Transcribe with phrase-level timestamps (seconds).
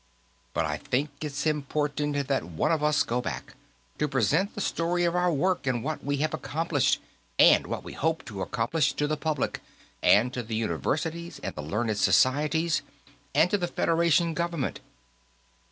[0.55, 3.53] But I think it's important that one of us go back,
[3.99, 6.99] to present the story of our work, and what we have accomplished
[7.37, 9.61] and what we hope to accomplish, to the public
[10.01, 12.81] and to the universities and the learned societies,
[13.35, 14.79] and to the Federation Government.